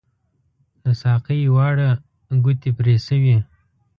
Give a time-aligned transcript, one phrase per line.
[0.83, 1.89] د ساقۍ واړه
[2.43, 3.37] ګوتې پري شوي